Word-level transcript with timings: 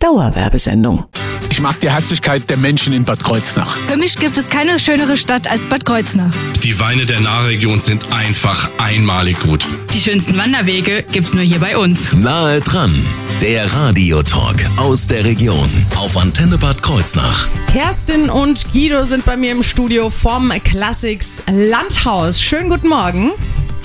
Dauerwerbesendung. 0.00 1.04
Ich 1.50 1.60
mag 1.60 1.78
die 1.80 1.90
Herzlichkeit 1.90 2.48
der 2.48 2.56
Menschen 2.56 2.94
in 2.94 3.04
Bad 3.04 3.22
Kreuznach. 3.22 3.76
Für 3.86 3.98
mich 3.98 4.16
gibt 4.16 4.38
es 4.38 4.48
keine 4.48 4.78
schönere 4.78 5.18
Stadt 5.18 5.46
als 5.46 5.66
Bad 5.66 5.84
Kreuznach. 5.84 6.32
Die 6.62 6.80
Weine 6.80 7.04
der 7.04 7.20
Nahregion 7.20 7.80
sind 7.80 8.10
einfach 8.10 8.70
einmalig 8.78 9.38
gut. 9.40 9.66
Die 9.92 10.00
schönsten 10.00 10.38
Wanderwege 10.38 11.04
gibt's 11.12 11.34
nur 11.34 11.44
hier 11.44 11.58
bei 11.58 11.76
uns. 11.76 12.14
Nahe 12.14 12.60
dran, 12.60 13.04
der 13.42 13.70
Radiotalk 13.72 14.64
aus 14.78 15.06
der 15.06 15.24
Region 15.26 15.68
auf 15.96 16.16
Antenne 16.16 16.56
Bad 16.56 16.82
Kreuznach. 16.82 17.48
Kerstin 17.70 18.30
und 18.30 18.72
Guido 18.72 19.04
sind 19.04 19.26
bei 19.26 19.36
mir 19.36 19.52
im 19.52 19.62
Studio 19.62 20.08
vom 20.08 20.50
Classics 20.64 21.26
Landhaus. 21.46 22.40
Schönen 22.40 22.70
guten 22.70 22.88
Morgen. 22.88 23.32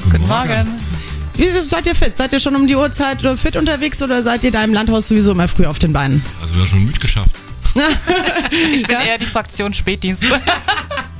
Guten 0.10 0.28
Morgen. 0.28 0.68
Wie 1.38 1.50
seid 1.64 1.88
ihr 1.88 1.96
fit? 1.96 2.18
Seid 2.18 2.34
ihr 2.34 2.40
schon 2.40 2.56
um 2.56 2.68
die 2.68 2.76
Uhrzeit 2.76 3.22
fit 3.38 3.56
unterwegs 3.58 4.02
oder 4.02 4.24
seid 4.24 4.44
ihr 4.44 4.52
da 4.52 4.64
im 4.64 4.74
Landhaus 4.74 5.08
sowieso 5.10 5.32
immer 5.32 5.48
früh 5.48 5.66
auf 5.66 5.80
den 5.80 5.92
Beinen? 5.94 6.24
Also 6.42 6.56
wir 6.56 6.62
haben 6.62 6.68
schon 6.68 6.86
müde 6.86 7.00
geschafft. 7.00 7.32
Ich 8.74 8.84
bin 8.84 8.96
eher 8.98 9.18
die 9.18 9.26
Fraktion 9.26 9.74
Spätdienst. 9.74 10.24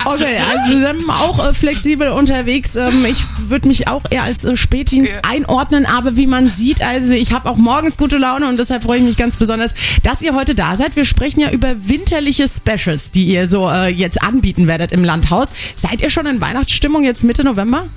Okay, 0.08 0.38
also 0.38 0.80
dann 0.82 1.10
auch 1.10 1.44
äh, 1.44 1.52
flexibel 1.56 2.10
unterwegs. 2.10 2.76
Ähm, 2.76 3.04
ich 3.06 3.18
würde 3.40 3.68
mich 3.68 3.88
auch 3.88 4.04
eher 4.12 4.22
als 4.22 4.46
äh, 4.46 4.56
Spätdienst 4.56 5.12
Ja. 5.12 5.22
einordnen, 5.24 5.88
aber 5.88 6.16
wie 6.16 6.28
man 6.28 6.48
sieht, 6.48 6.80
also 6.84 7.14
ich 7.14 7.34
habe 7.34 7.50
auch 7.50 7.56
morgens 7.58 7.98
gute 7.98 8.20
Laune 8.20 8.48
und 8.48 8.60
deshalb 8.60 8.84
freue 8.84 9.00
ich 9.00 9.04
mich 9.04 9.18
ganz 9.18 9.36
besonders, 9.36 9.74
dass 10.04 10.22
ihr 10.22 10.36
heute 10.36 10.54
da 10.54 10.76
seid. 10.76 10.96
Wir 10.96 11.06
sprechen 11.06 11.40
ja 11.40 11.50
über 11.50 11.74
winterliche 11.88 12.46
Specials, 12.48 13.10
die 13.10 13.26
ihr 13.26 13.48
so 13.48 13.68
äh, 13.68 13.88
jetzt 13.88 14.22
anbieten 14.22 14.68
werdet 14.68 14.92
im 14.92 15.04
Landhaus. 15.04 15.52
Seid 15.76 16.04
ihr 16.04 16.12
schon 16.12 16.28
in 16.28 16.40
Weihnachtsstimmung 16.40 17.04
jetzt 17.04 17.24
Mitte 17.24 17.44
November? 17.44 17.88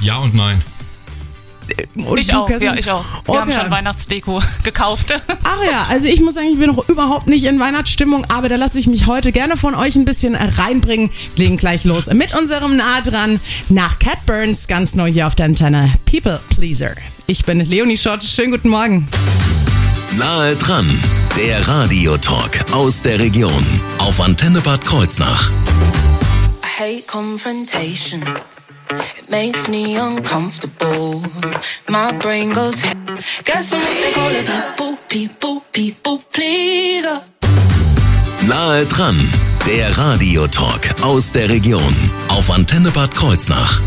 Ja 0.00 0.16
und 0.16 0.34
nein. 0.34 0.62
Und 1.94 2.18
Ich 2.18 2.26
du, 2.28 2.38
auch, 2.38 2.46
Kerstin? 2.46 2.68
ja, 2.70 2.74
ich 2.76 2.90
auch. 2.90 3.04
Wir 3.26 3.40
haben 3.40 3.50
Okay. 3.50 3.60
schon 3.60 3.70
Weihnachtsdeko 3.70 4.42
gekauft. 4.64 5.12
Ach 5.44 5.62
ja, 5.64 5.86
also 5.88 6.06
ich 6.06 6.20
muss 6.20 6.34
sagen, 6.34 6.48
ich 6.52 6.58
bin 6.58 6.70
noch 6.70 6.88
überhaupt 6.88 7.26
nicht 7.26 7.44
in 7.44 7.58
Weihnachtsstimmung, 7.60 8.24
aber 8.30 8.48
da 8.48 8.56
lasse 8.56 8.78
ich 8.78 8.86
mich 8.86 9.06
heute 9.06 9.32
gerne 9.32 9.56
von 9.56 9.74
euch 9.74 9.96
ein 9.96 10.04
bisschen 10.04 10.34
reinbringen. 10.34 11.10
Legen 11.36 11.56
gleich 11.56 11.84
los 11.84 12.06
mit 12.06 12.34
unserem 12.36 12.76
Nah 12.76 13.00
dran 13.00 13.40
nach 13.68 13.98
Cat 13.98 14.24
Burns, 14.26 14.66
ganz 14.68 14.94
neu 14.94 15.10
hier 15.12 15.26
auf 15.26 15.34
der 15.34 15.46
Antenne. 15.46 15.92
People 16.06 16.40
Pleaser. 16.50 16.92
Ich 17.26 17.44
bin 17.44 17.60
Leonie 17.60 17.98
Schott. 17.98 18.24
Schönen 18.24 18.52
guten 18.52 18.68
Morgen. 18.68 19.06
Nahe 20.16 20.56
dran, 20.56 20.88
der 21.36 21.66
Radiotalk 21.68 22.64
aus 22.72 23.02
der 23.02 23.18
Region 23.18 23.64
auf 23.98 24.20
Antenne 24.20 24.60
Bad 24.60 24.84
Kreuznach. 24.84 25.50
I 26.62 26.80
hate 26.80 27.06
confrontation. 27.06 28.22
It 28.90 29.28
makes 29.28 29.68
me 29.68 29.96
uncomfortable. 29.96 31.22
My 31.88 32.12
brain 32.12 32.52
goes, 32.52 32.82
guess 33.44 33.72
I'm 33.72 33.80
what 33.80 33.96
they 34.02 34.12
call 34.12 34.30
it. 34.30 34.46
People, 34.46 34.96
people, 35.08 35.62
people, 35.72 36.22
pleaser. 36.32 37.20
Nahe 38.46 38.86
dran, 38.86 39.16
der 39.66 39.96
Radiotalk 39.96 40.94
aus 41.02 41.32
der 41.32 41.48
Region 41.48 41.94
auf 42.28 42.50
Antenne 42.50 42.90
Bad 42.90 43.14
Kreuznach. 43.14 43.80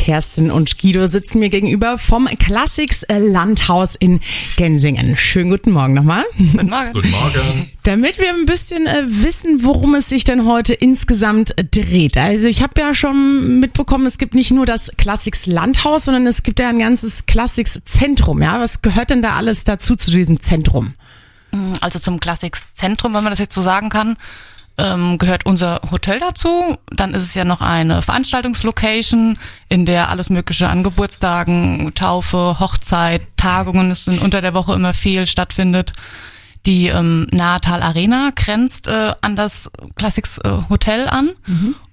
Kerstin 0.00 0.50
und 0.50 0.78
Guido 0.78 1.06
sitzen 1.06 1.40
mir 1.40 1.50
gegenüber 1.50 1.98
vom 1.98 2.26
Classics 2.38 3.04
Landhaus 3.10 3.96
in 3.96 4.20
Gensingen. 4.56 5.14
Schönen 5.14 5.50
guten 5.50 5.72
Morgen 5.72 5.92
nochmal. 5.92 6.24
Guten 6.38 6.70
Morgen. 6.70 6.92
Guten 6.94 7.10
Morgen. 7.10 7.70
Damit 7.82 8.18
wir 8.18 8.30
ein 8.30 8.46
bisschen 8.46 8.86
äh, 8.86 9.02
wissen, 9.06 9.62
worum 9.62 9.94
es 9.94 10.08
sich 10.08 10.24
denn 10.24 10.46
heute 10.46 10.72
insgesamt 10.72 11.58
äh, 11.58 11.64
dreht. 11.64 12.16
Also 12.16 12.46
ich 12.46 12.62
habe 12.62 12.80
ja 12.80 12.94
schon 12.94 13.60
mitbekommen, 13.60 14.06
es 14.06 14.16
gibt 14.16 14.34
nicht 14.34 14.52
nur 14.52 14.64
das 14.64 14.90
Classics 14.96 15.44
Landhaus, 15.44 16.06
sondern 16.06 16.26
es 16.26 16.44
gibt 16.44 16.60
ja 16.60 16.70
ein 16.70 16.78
ganzes 16.78 17.26
Classics 17.26 17.78
Zentrum. 17.84 18.40
Ja, 18.40 18.58
was 18.58 18.80
gehört 18.80 19.10
denn 19.10 19.20
da 19.20 19.36
alles 19.36 19.64
dazu 19.64 19.96
zu 19.96 20.10
diesem 20.10 20.40
Zentrum? 20.40 20.94
Also 21.82 21.98
zum 21.98 22.20
Classics 22.20 22.72
Zentrum, 22.72 23.12
wenn 23.12 23.22
man 23.22 23.32
das 23.32 23.38
jetzt 23.38 23.54
so 23.54 23.60
sagen 23.60 23.90
kann, 23.90 24.16
ähm, 24.82 25.18
gehört 25.18 25.46
unser 25.46 25.80
Hotel 25.90 26.18
dazu. 26.18 26.76
Dann 26.90 27.14
ist 27.14 27.22
es 27.22 27.34
ja 27.34 27.44
noch 27.44 27.60
eine 27.60 28.02
Veranstaltungslocation, 28.02 29.38
in 29.68 29.86
der 29.86 30.08
alles 30.08 30.30
Mögliche 30.30 30.68
an 30.68 30.82
Geburtstagen, 30.82 31.92
Taufe, 31.94 32.56
Hochzeit, 32.58 33.22
Tagungen, 33.36 33.90
es 33.90 34.04
sind 34.06 34.22
unter 34.22 34.40
der 34.40 34.54
Woche 34.54 34.74
immer 34.74 34.92
viel 34.94 35.26
stattfindet. 35.26 35.92
Die 36.66 36.88
ähm, 36.88 37.26
Nahetal 37.30 37.82
Arena 37.82 38.32
grenzt 38.36 38.86
äh, 38.86 39.12
an 39.22 39.34
das 39.34 39.70
Classics 39.96 40.38
äh, 40.38 40.50
Hotel 40.68 41.08
an. 41.08 41.30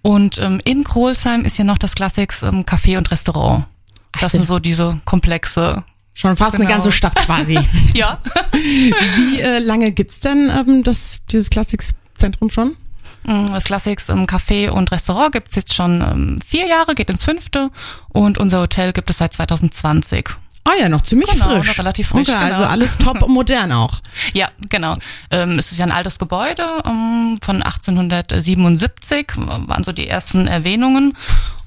Und 0.02 0.40
ähm, 0.40 0.60
in 0.66 0.84
Krohlsheim 0.84 1.46
ist 1.46 1.58
ja 1.58 1.64
noch 1.64 1.78
das 1.78 1.96
Classics 1.96 2.44
ähm, 2.44 2.66
Café 2.66 2.98
und 2.98 3.10
Restaurant. 3.12 3.66
Das 4.14 4.24
Also- 4.24 4.38
sind 4.40 4.46
so 4.48 4.60
diese 4.60 5.00
Komplexe. 5.06 5.84
Schon 6.14 6.36
fast 6.36 6.56
eine 6.56 6.64
Genau. 6.66 6.78
ganze 6.78 6.92
Stadt 6.92 7.16
quasi. 7.16 7.60
Ja. 7.94 8.20
Wie 8.52 9.40
äh, 9.40 9.60
lange 9.60 9.92
gibt's 9.92 10.20
denn 10.20 10.50
ähm, 10.50 10.84
das, 10.84 11.20
dieses 11.32 11.50
Classics 11.52 11.94
Zentrum 12.18 12.50
schon? 12.50 12.76
Mm, 13.24 13.48
Das 13.52 13.66
Classics 13.66 14.10
im 14.10 14.26
Café 14.28 14.70
und 14.70 14.92
Restaurant 14.92 15.32
gibt's 15.32 15.56
jetzt 15.56 15.74
schon 15.74 16.02
ähm, 16.02 16.40
vier 16.46 16.68
Jahre, 16.68 16.96
geht 16.96 17.10
ins 17.10 17.24
fünfte 17.24 17.70
und 18.10 18.38
unser 18.38 18.60
Hotel 18.62 18.94
gibt 18.94 19.10
es 19.10 19.18
seit 19.20 19.34
2020. 19.34 20.30
Ah 20.64 20.72
ja, 20.82 20.90
noch 20.90 21.02
ziemlich 21.02 21.30
Genau, 21.32 21.50
frisch. 21.52 21.68
noch 21.68 21.78
relativ 21.78 22.08
frisch, 22.10 22.28
Okay, 22.28 22.38
also 22.38 22.58
genau. 22.64 22.70
alles 22.70 22.98
top 22.98 23.22
und 23.22 23.32
modern 23.34 23.72
auch. 23.72 24.02
Ja, 24.34 24.50
genau. 24.70 24.98
Ähm, 25.32 25.58
es 25.58 25.72
ist 25.72 25.78
ja 25.78 25.86
ein 25.86 25.94
altes 25.94 26.20
Gebäude 26.20 26.64
ähm, 26.86 27.38
von 27.42 27.64
1877, 27.64 29.28
waren 29.38 29.84
so 29.86 29.94
die 29.94 30.08
ersten 30.10 30.48
Erwähnungen 30.48 31.16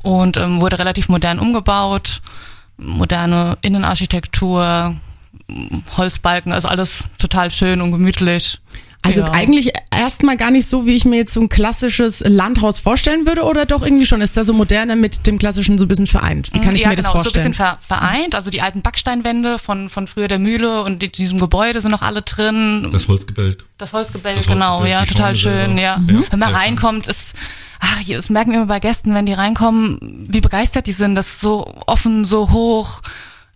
und 0.02 0.36
ähm, 0.36 0.60
wurde 0.60 0.78
relativ 0.78 1.08
modern 1.08 1.38
umgebaut, 1.38 2.20
moderne 2.76 3.56
Innenarchitektur, 3.62 4.94
Holzbalken, 5.96 6.52
also 6.52 6.68
alles 6.68 7.04
total 7.18 7.50
schön 7.50 7.80
und 7.80 7.92
gemütlich. 7.92 8.58
Also 9.02 9.22
Ja. 9.22 9.30
eigentlich 9.32 9.72
erstmal 9.90 10.36
gar 10.36 10.50
nicht 10.50 10.68
so, 10.68 10.84
wie 10.84 10.94
ich 10.94 11.06
mir 11.06 11.16
jetzt 11.16 11.32
so 11.32 11.40
ein 11.40 11.48
klassisches 11.48 12.20
Landhaus 12.20 12.78
vorstellen 12.78 13.24
würde, 13.24 13.44
oder 13.44 13.64
doch 13.64 13.82
irgendwie 13.82 14.04
schon? 14.04 14.20
Ist 14.20 14.36
da 14.36 14.44
so 14.44 14.52
moderne 14.52 14.94
mit 14.94 15.26
dem 15.26 15.38
klassischen 15.38 15.78
so 15.78 15.86
ein 15.86 15.88
bisschen 15.88 16.06
vereint? 16.06 16.50
Wie 16.52 16.60
kann 16.60 16.74
ich 16.74 16.82
ja, 16.82 16.90
mir 16.90 16.96
das 16.96 17.06
genau, 17.06 17.22
vorstellen? 17.22 17.42
so 17.44 17.48
ein 17.48 17.52
bisschen 17.52 17.54
ver 17.54 17.78
vereint. 17.80 18.34
Also 18.34 18.50
die 18.50 18.60
alten 18.60 18.82
Backsteinwände 18.82 19.58
von, 19.58 19.88
von 19.88 20.06
früher 20.06 20.28
der 20.28 20.38
Mühle 20.38 20.82
und 20.82 21.02
in 21.02 21.12
diesem 21.12 21.38
Gebäude 21.38 21.80
sind 21.80 21.90
noch 21.90 22.02
alle 22.02 22.20
drin. 22.22 22.88
Das 22.92 23.08
Holzgebälk. 23.08 23.64
Das 23.78 23.92
Holzgebälk, 23.94 24.36
Das 24.36 24.46
genau, 24.46 24.84
ja, 24.84 25.06
total 25.06 25.34
schön, 25.34 25.78
ja. 25.78 25.96
Mhm. 25.96 26.24
Wenn 26.30 26.38
man 26.38 26.54
reinkommt, 26.54 27.06
ist, 27.06 27.32
ach, 27.80 27.98
hier, 28.00 28.16
das 28.16 28.28
merken 28.28 28.50
wir 28.50 28.58
immer 28.58 28.66
bei 28.66 28.80
Gästen, 28.80 29.14
wenn 29.14 29.24
die 29.24 29.32
reinkommen, 29.32 30.26
wie 30.30 30.42
begeistert 30.42 30.86
die 30.86 30.92
sind. 30.92 31.14
Das 31.14 31.28
ist 31.28 31.40
so 31.40 31.74
offen, 31.86 32.26
so 32.26 32.50
hoch. 32.50 33.00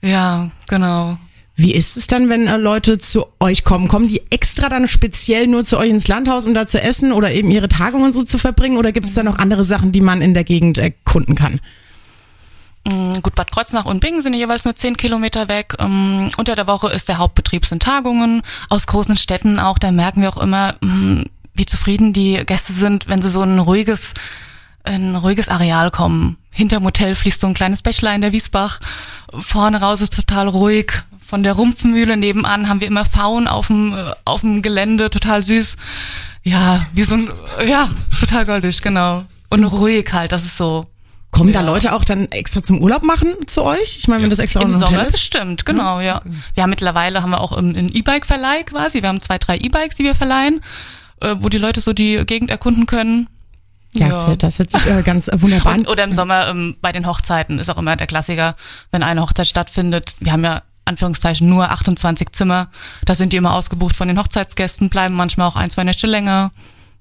Ja, 0.00 0.50
genau. 0.68 1.18
Wie 1.56 1.72
ist 1.72 1.96
es 1.96 2.08
dann, 2.08 2.28
wenn 2.28 2.48
äh, 2.48 2.56
Leute 2.56 2.98
zu 2.98 3.26
euch 3.38 3.62
kommen? 3.62 3.86
Kommen 3.86 4.08
die 4.08 4.22
extra 4.30 4.68
dann 4.68 4.88
speziell 4.88 5.46
nur 5.46 5.64
zu 5.64 5.78
euch 5.78 5.90
ins 5.90 6.08
Landhaus, 6.08 6.46
um 6.46 6.54
da 6.54 6.66
zu 6.66 6.80
essen 6.80 7.12
oder 7.12 7.32
eben 7.32 7.50
ihre 7.50 7.68
Tagungen 7.68 8.12
so 8.12 8.24
zu 8.24 8.38
verbringen? 8.38 8.76
Oder 8.76 8.90
gibt 8.90 9.08
es 9.08 9.14
da 9.14 9.22
noch 9.22 9.38
andere 9.38 9.62
Sachen, 9.62 9.92
die 9.92 10.00
man 10.00 10.20
in 10.20 10.34
der 10.34 10.44
Gegend 10.44 10.78
erkunden 10.78 11.36
kann? 11.36 11.60
Mm, 12.88 13.14
Gut, 13.22 13.36
Bad 13.36 13.52
Kreuznach 13.52 13.84
und 13.84 14.00
Bingen 14.00 14.20
sind 14.20 14.34
jeweils 14.34 14.64
nur 14.64 14.74
zehn 14.74 14.96
Kilometer 14.96 15.48
weg. 15.48 15.74
Ähm, 15.78 16.28
Unter 16.36 16.56
der 16.56 16.66
Woche 16.66 16.90
ist 16.90 17.08
der 17.08 17.18
Hauptbetrieb 17.18 17.64
sind 17.64 17.82
Tagungen. 17.82 18.42
Aus 18.68 18.88
großen 18.88 19.16
Städten 19.16 19.60
auch, 19.60 19.78
da 19.78 19.92
merken 19.92 20.22
wir 20.22 20.30
auch 20.30 20.42
immer, 20.42 20.74
mm, 20.80 21.22
wie 21.54 21.66
zufrieden 21.66 22.12
die 22.12 22.42
Gäste 22.44 22.72
sind, 22.72 23.06
wenn 23.06 23.22
sie 23.22 23.30
so 23.30 23.42
ein 23.42 23.60
ruhiges, 23.60 24.14
ein 24.82 25.14
ruhiges 25.14 25.48
Areal 25.48 25.92
kommen. 25.92 26.36
Hinterm 26.50 26.84
Hotel 26.84 27.14
fließt 27.14 27.40
so 27.40 27.46
ein 27.46 27.54
kleines 27.54 27.82
Bächlein, 27.82 28.20
der 28.20 28.32
Wiesbach. 28.32 28.80
Vorne 29.32 29.80
raus 29.80 30.00
ist 30.00 30.14
total 30.14 30.48
ruhig. 30.48 30.92
Von 31.26 31.42
der 31.42 31.54
Rumpfmühle 31.54 32.16
nebenan 32.16 32.68
haben 32.68 32.80
wir 32.80 32.88
immer 32.88 33.04
Faun 33.04 33.46
auf 33.48 33.68
dem, 33.68 33.92
äh, 33.92 34.12
auf 34.24 34.40
dem 34.42 34.62
Gelände, 34.62 35.10
total 35.10 35.42
süß. 35.42 35.76
Ja, 36.42 36.84
wie 36.92 37.02
so 37.04 37.14
ein, 37.14 37.30
ja, 37.66 37.88
total 38.20 38.44
goldig, 38.46 38.82
genau. 38.82 39.24
Und 39.48 39.64
ruhig 39.64 40.12
halt, 40.12 40.32
das 40.32 40.44
ist 40.44 40.56
so, 40.56 40.84
Kommen 41.30 41.52
da 41.52 41.62
Ja. 41.62 41.66
Leute 41.66 41.92
auch 41.94 42.04
dann 42.04 42.30
extra 42.30 42.62
zum 42.62 42.80
Urlaub 42.80 43.02
machen 43.02 43.32
zu 43.48 43.64
euch? 43.64 43.96
Ich 43.98 44.06
meine, 44.06 44.22
wenn 44.22 44.30
das 44.30 44.38
extra 44.38 44.60
Im 44.62 44.68
Hotel 44.72 44.86
Sommer 44.86 45.06
ist. 45.06 45.10
bestimmt, 45.12 45.66
genau, 45.66 45.98
ja. 45.98 46.22
Wir 46.54 46.62
haben 46.62 46.70
mittlerweile 46.70 47.22
haben 47.22 47.30
wir 47.30 47.40
auch 47.40 47.50
einen 47.50 47.88
E-Bike-Verleih 47.92 48.62
quasi. 48.62 49.02
Wir 49.02 49.08
haben 49.08 49.20
zwei, 49.20 49.38
drei 49.38 49.56
E-Bikes, 49.58 49.96
die 49.96 50.04
wir 50.04 50.14
verleihen, 50.14 50.60
äh, 51.20 51.34
wo 51.40 51.48
die 51.48 51.58
Leute 51.58 51.80
so 51.80 51.92
die 51.92 52.24
Gegend 52.24 52.50
erkunden 52.50 52.86
können. 52.86 53.28
Ja, 53.94 54.06
das, 54.08 54.26
hört- 54.28 54.42
das 54.44 54.58
hört 54.60 54.70
sich 54.70 54.86
äh, 54.86 55.02
ganz 55.02 55.26
äh, 55.26 55.42
wunderbar 55.42 55.72
an. 55.72 55.86
Oder 55.86 56.04
im 56.04 56.12
Sommer 56.12 56.46
ähm, 56.46 56.76
bei 56.80 56.92
den 56.92 57.04
Hochzeiten 57.04 57.58
ist 57.58 57.68
auch 57.68 57.78
immer 57.78 57.96
der 57.96 58.06
Klassiker, 58.06 58.54
wenn 58.92 59.02
eine 59.02 59.20
Hochzeit 59.20 59.48
stattfindet. 59.48 60.14
Wir 60.20 60.30
haben 60.30 60.44
ja 60.44 60.62
Anführungszeichen 60.84 61.48
nur 61.48 61.70
28 61.70 62.32
Zimmer. 62.32 62.68
Da 63.04 63.14
sind 63.14 63.32
die 63.32 63.36
immer 63.36 63.54
ausgebucht 63.54 63.96
von 63.96 64.08
den 64.08 64.18
Hochzeitsgästen, 64.18 64.90
bleiben 64.90 65.14
manchmal 65.14 65.48
auch 65.48 65.56
ein, 65.56 65.70
zwei 65.70 65.84
Nächte 65.84 66.06
länger. 66.06 66.52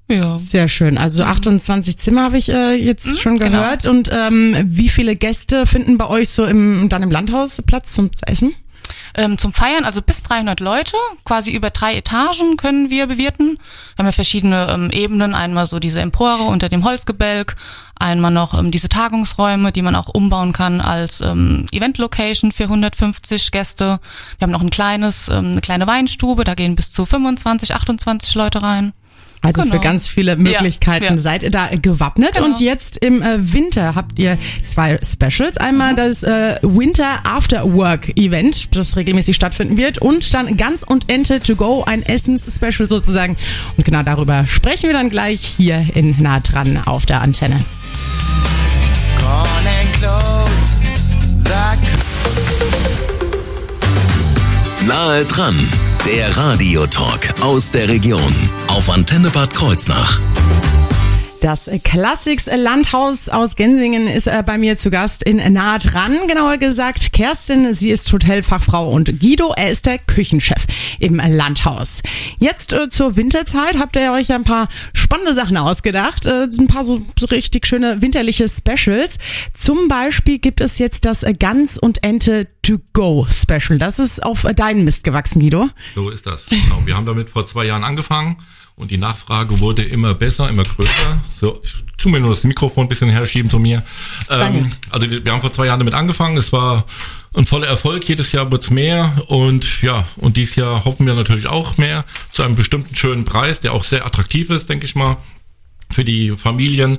Ja. 0.09 0.37
Sehr 0.37 0.67
schön. 0.67 0.97
Also 0.97 1.23
28 1.23 1.97
Zimmer 1.97 2.23
habe 2.23 2.37
ich 2.37 2.49
äh, 2.49 2.73
jetzt 2.75 3.19
schon 3.19 3.39
genau. 3.39 3.59
gehört. 3.61 3.85
Und 3.85 4.09
ähm, 4.11 4.55
wie 4.65 4.89
viele 4.89 5.15
Gäste 5.15 5.65
finden 5.65 5.97
bei 5.97 6.07
euch 6.07 6.29
so 6.29 6.45
im, 6.45 6.89
dann 6.89 7.03
im 7.03 7.11
Landhaus 7.11 7.61
Platz 7.65 7.93
zum 7.93 8.11
Essen? 8.25 8.53
Ähm, 9.15 9.37
zum 9.37 9.53
Feiern, 9.53 9.85
also 9.85 10.01
bis 10.01 10.23
300 10.23 10.59
Leute, 10.59 10.95
quasi 11.25 11.51
über 11.51 11.69
drei 11.69 11.95
Etagen 11.95 12.57
können 12.57 12.89
wir 12.89 13.07
bewirten. 13.07 13.57
Wir 13.95 13.97
haben 13.99 14.05
ja 14.05 14.11
verschiedene 14.11 14.67
ähm, 14.69 14.89
Ebenen, 14.91 15.35
einmal 15.35 15.67
so 15.67 15.79
diese 15.79 16.01
Empore 16.01 16.43
unter 16.43 16.69
dem 16.69 16.83
Holzgebälk, 16.83 17.55
einmal 17.95 18.31
noch 18.31 18.57
ähm, 18.57 18.71
diese 18.71 18.89
Tagungsräume, 18.89 19.71
die 19.71 19.81
man 19.81 19.95
auch 19.95 20.09
umbauen 20.09 20.53
kann 20.53 20.81
als 20.81 21.21
ähm, 21.21 21.65
Event-Location 21.71 22.51
für 22.51 22.63
150 22.63 23.51
Gäste. 23.51 23.99
Wir 24.37 24.45
haben 24.45 24.51
noch 24.51 24.61
ein 24.61 24.69
kleines, 24.69 25.29
ähm, 25.29 25.51
eine 25.51 25.61
kleine 25.61 25.87
Weinstube, 25.87 26.43
da 26.43 26.55
gehen 26.55 26.75
bis 26.75 26.91
zu 26.91 27.05
25, 27.05 27.73
28 27.73 28.35
Leute 28.35 28.61
rein. 28.63 28.93
Also 29.43 29.61
Genau. 29.61 29.75
für 29.75 29.81
ganz 29.81 30.07
viele 30.07 30.37
Möglichkeiten 30.37 31.03
Ja, 31.03 31.11
ja. 31.11 31.17
seid 31.17 31.43
ihr 31.43 31.51
da 31.51 31.67
gewappnet. 31.79 32.35
Genau. 32.35 32.45
Und 32.47 32.61
jetzt 32.61 32.97
im 32.97 33.21
äh, 33.21 33.53
Winter 33.53 33.93
habt 33.93 34.17
ihr 34.17 34.37
zwei 34.63 34.97
Specials. 35.03 35.57
Einmal 35.57 35.95
das 35.95 36.23
äh, 36.23 36.57
Winter 36.61 37.19
After 37.25 37.71
Work 37.73 38.17
Event, 38.17 38.75
das 38.75 38.95
regelmäßig 38.95 39.35
stattfinden 39.35 39.75
wird. 39.77 39.97
Und 39.99 40.33
dann 40.33 40.55
Ganz 40.57 40.83
und 40.83 41.11
Ente 41.11 41.41
to 41.41 41.55
go, 41.55 41.83
ein 41.85 42.03
Essens-Special 42.03 42.87
sozusagen. 42.87 43.35
Und 43.77 43.83
genau 43.85 44.01
darüber 44.03 44.45
sprechen 44.47 44.87
wir 44.87 44.93
dann 44.93 45.09
gleich 45.09 45.41
hier 45.57 45.85
in 45.93 46.15
Nah 46.19 46.39
dran 46.39 46.79
auf 46.85 47.05
der 47.05 47.21
Antenne. 47.21 47.63
Nahe 54.85 55.25
dran, 55.25 55.55
der 56.05 56.35
Radiotalk 56.35 57.33
aus 57.41 57.71
der 57.71 57.87
Region 57.87 58.33
auf 58.67 58.89
Antenne 58.89 59.29
Bad 59.29 59.53
Kreuznach. 59.53 60.19
Das 61.43 61.69
Classics 61.83 62.45
Landhaus 62.45 63.27
aus 63.27 63.57
Gensingen 63.57 64.07
ist 64.07 64.27
äh, 64.27 64.41
bei 64.45 64.57
mir 64.57 64.77
zu 64.77 64.89
Gast 64.89 65.23
in 65.23 65.39
Nahe 65.51 65.77
dran. 65.77 66.29
Genauer 66.29 66.55
gesagt, 66.55 67.11
Kerstin, 67.11 67.73
sie 67.73 67.89
ist 67.89 68.13
Hotelfachfrau 68.13 68.89
und 68.89 69.19
Guido, 69.19 69.53
er 69.53 69.69
ist 69.69 69.85
der 69.85 69.99
Küchenchef 69.99 70.65
im 71.01 71.15
Landhaus. 71.15 72.01
Jetzt 72.39 72.71
äh, 72.71 72.87
zur 72.87 73.17
Winterzeit 73.17 73.77
habt 73.77 73.97
ihr 73.97 74.13
euch 74.13 74.31
ein 74.31 74.45
paar 74.45 74.69
spannende 74.93 75.33
Sachen 75.33 75.57
ausgedacht. 75.57 76.25
Äh, 76.25 76.45
ein 76.45 76.67
paar 76.67 76.85
so, 76.85 77.01
so 77.19 77.25
richtig 77.25 77.67
schöne 77.67 78.01
winterliche 78.01 78.47
Specials. 78.47 79.17
Zum 79.53 79.89
Beispiel 79.89 80.39
gibt 80.39 80.61
es 80.61 80.79
jetzt 80.79 81.03
das 81.03 81.25
Gans 81.39 81.77
und 81.77 82.05
Ente 82.05 82.47
to 82.61 82.79
go 82.93 83.27
Special. 83.29 83.77
Das 83.77 83.99
ist 83.99 84.23
auf 84.23 84.43
deinen 84.55 84.85
Mist 84.85 85.03
gewachsen, 85.03 85.41
Guido. 85.41 85.69
So 85.93 86.09
ist 86.09 86.25
das. 86.25 86.45
Genau. 86.45 86.85
Wir 86.85 86.95
haben 86.95 87.05
damit 87.05 87.31
vor 87.31 87.45
zwei 87.45 87.65
Jahren 87.65 87.83
angefangen 87.83 88.37
und 88.75 88.91
die 88.91 88.97
Nachfrage 88.97 89.59
wurde 89.59 89.83
immer 89.83 90.13
besser, 90.13 90.49
immer 90.49 90.63
größer. 90.63 91.21
So, 91.39 91.61
ich 91.63 91.73
tu 91.97 92.09
mir 92.09 92.19
nur 92.19 92.31
das 92.31 92.43
Mikrofon 92.43 92.85
ein 92.85 92.89
bisschen 92.89 93.09
herschieben 93.09 93.49
zu 93.49 93.59
mir. 93.59 93.83
Ähm, 94.29 94.71
also 94.89 95.09
wir 95.09 95.31
haben 95.31 95.41
vor 95.41 95.51
zwei 95.51 95.67
Jahren 95.67 95.79
damit 95.79 95.93
angefangen. 95.93 96.37
Es 96.37 96.51
war 96.51 96.85
ein 97.33 97.45
voller 97.45 97.67
Erfolg. 97.67 98.07
Jedes 98.07 98.31
Jahr 98.31 98.51
wird's 98.51 98.71
mehr 98.71 99.23
und 99.27 99.81
ja, 99.81 100.05
und 100.17 100.37
dieses 100.37 100.55
Jahr 100.55 100.85
hoffen 100.85 101.05
wir 101.05 101.13
natürlich 101.13 101.47
auch 101.47 101.77
mehr 101.77 102.03
zu 102.31 102.43
einem 102.43 102.55
bestimmten 102.55 102.95
schönen 102.95 103.25
Preis, 103.25 103.59
der 103.59 103.73
auch 103.73 103.83
sehr 103.83 104.05
attraktiv 104.05 104.49
ist, 104.49 104.69
denke 104.69 104.85
ich 104.85 104.95
mal, 104.95 105.17
für 105.89 106.03
die 106.03 106.31
Familien. 106.31 106.97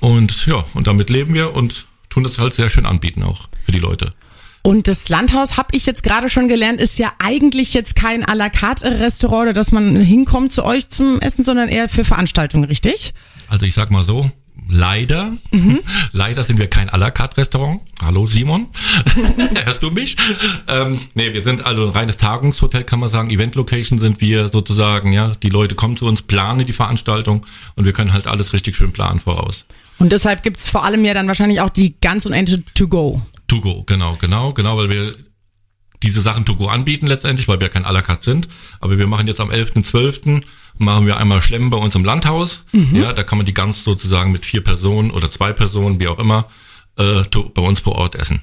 Und 0.00 0.46
ja, 0.46 0.64
und 0.72 0.86
damit 0.86 1.10
leben 1.10 1.34
wir 1.34 1.54
und 1.54 1.86
tun 2.08 2.24
das 2.24 2.38
halt 2.38 2.54
sehr 2.54 2.70
schön 2.70 2.86
anbieten 2.86 3.22
auch 3.22 3.48
für 3.66 3.72
die 3.72 3.78
Leute. 3.78 4.14
Und 4.62 4.88
das 4.88 5.08
Landhaus, 5.08 5.56
habe 5.56 5.68
ich 5.72 5.86
jetzt 5.86 6.02
gerade 6.02 6.28
schon 6.28 6.48
gelernt, 6.48 6.80
ist 6.80 6.98
ja 6.98 7.12
eigentlich 7.18 7.72
jetzt 7.72 7.96
kein 7.96 8.24
à 8.24 8.34
la 8.34 8.50
carte 8.50 9.00
Restaurant, 9.00 9.42
oder 9.42 9.52
dass 9.52 9.72
man 9.72 9.96
hinkommt 9.96 10.52
zu 10.52 10.64
euch 10.64 10.90
zum 10.90 11.20
Essen, 11.20 11.44
sondern 11.44 11.68
eher 11.68 11.88
für 11.88 12.04
Veranstaltungen, 12.04 12.64
richtig? 12.64 13.14
Also 13.48 13.64
ich 13.64 13.72
sag 13.72 13.90
mal 13.90 14.04
so, 14.04 14.30
leider, 14.68 15.32
leider 16.12 16.44
sind 16.44 16.58
wir 16.58 16.68
kein 16.68 16.90
à 16.90 16.98
la 16.98 17.10
carte 17.10 17.38
Restaurant. 17.38 17.80
Hallo 18.02 18.26
Simon, 18.26 18.68
hörst 19.64 19.82
du 19.82 19.90
mich? 19.90 20.16
Ähm, 20.68 21.00
nee, 21.14 21.32
wir 21.32 21.40
sind 21.40 21.64
also 21.64 21.86
ein 21.86 21.90
reines 21.90 22.18
Tagungshotel, 22.18 22.84
kann 22.84 23.00
man 23.00 23.08
sagen. 23.08 23.30
Event 23.30 23.54
Location 23.54 23.98
sind 23.98 24.20
wir 24.20 24.48
sozusagen, 24.48 25.12
ja. 25.12 25.32
Die 25.42 25.48
Leute 25.48 25.74
kommen 25.74 25.96
zu 25.96 26.06
uns, 26.06 26.20
planen 26.20 26.66
die 26.66 26.72
Veranstaltung 26.72 27.46
und 27.76 27.86
wir 27.86 27.94
können 27.94 28.12
halt 28.12 28.26
alles 28.26 28.52
richtig 28.52 28.76
schön 28.76 28.92
planen 28.92 29.20
voraus. 29.20 29.64
Und 29.98 30.12
deshalb 30.12 30.42
gibt's 30.42 30.68
vor 30.68 30.84
allem 30.84 31.04
ja 31.04 31.12
dann 31.12 31.28
wahrscheinlich 31.28 31.60
auch 31.60 31.68
die 31.68 31.94
Gans 32.00 32.24
und 32.24 32.32
Ente 32.32 32.62
to 33.50 33.60
go. 33.60 33.82
Genau, 33.84 34.16
genau, 34.16 34.52
genau, 34.52 34.76
weil 34.76 34.88
wir 34.88 35.14
diese 36.02 36.22
Sachen 36.22 36.44
to 36.44 36.56
go 36.56 36.68
anbieten 36.68 37.06
letztendlich, 37.06 37.46
weil 37.48 37.60
wir 37.60 37.68
kein 37.68 37.84
à 37.84 37.92
la 37.92 38.02
carte 38.02 38.24
sind. 38.24 38.48
Aber 38.80 38.98
wir 38.98 39.06
machen 39.06 39.26
jetzt 39.26 39.40
am 39.40 39.50
11.12. 39.50 40.42
machen 40.78 41.06
wir 41.06 41.18
einmal 41.18 41.42
Schlemmen 41.42 41.70
bei 41.70 41.76
uns 41.76 41.94
im 41.94 42.04
Landhaus. 42.04 42.64
Ja, 42.92 43.12
da 43.12 43.22
kann 43.22 43.38
man 43.38 43.46
die 43.46 43.54
Gans 43.54 43.84
sozusagen 43.84 44.32
mit 44.32 44.44
vier 44.44 44.62
Personen 44.62 45.10
oder 45.10 45.30
zwei 45.30 45.52
Personen, 45.52 46.00
wie 46.00 46.08
auch 46.08 46.18
immer, 46.18 46.46
äh, 46.96 47.22
bei 47.54 47.62
uns 47.62 47.80
vor 47.80 47.96
Ort 47.96 48.14
essen. 48.14 48.40